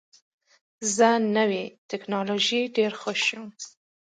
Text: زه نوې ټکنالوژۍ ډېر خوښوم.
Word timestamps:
زه 0.95 1.09
نوې 1.37 1.63
ټکنالوژۍ 1.89 2.61
ډېر 2.75 2.91
خوښوم. 3.01 3.45